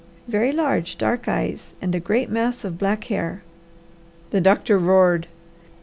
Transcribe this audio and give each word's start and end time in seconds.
"Very 0.27 0.51
large, 0.51 0.97
dark 0.97 1.27
eyes, 1.27 1.75
and 1.79 1.93
a 1.93 1.99
great 1.99 2.27
mass 2.31 2.63
of 2.63 2.79
black 2.79 3.03
hair." 3.03 3.43
The 4.31 4.41
doctor 4.41 4.79
roared. 4.79 5.27